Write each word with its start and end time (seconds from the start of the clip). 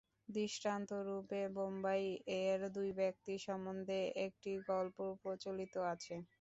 দৃষ্টান্তরূপে 0.29 1.41
বোম্বাই-এর 1.55 2.59
দুই 2.71 2.89
ব্যক্তি 2.99 3.33
সম্বন্ধে 3.45 3.97
একটি 4.25 4.51
গল্প 4.69 4.97
প্রচলিত 5.21 5.73
আছে। 5.93 6.15